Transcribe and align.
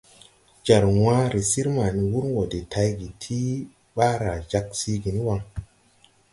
Jar 0.65 0.83
wããre 1.01 1.39
sir 1.51 1.67
ma 1.75 1.85
ni 1.95 2.03
wur 2.11 2.25
wɔ 2.35 2.43
de 2.51 2.59
tayge 2.71 3.07
tii 3.21 3.53
ɓaara 3.95 4.31
jāg 4.49 4.67
siigi 4.79 5.09
ni 5.13 5.21
waŋ. 5.27 5.39